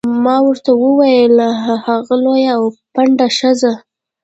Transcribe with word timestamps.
ما 0.23 0.35
ورته 0.47 0.71
وویل: 0.83 1.35
هغه 1.87 2.15
لویه 2.23 2.51
او 2.57 2.63
پنډه 2.93 3.27
ښځه. 3.37 3.71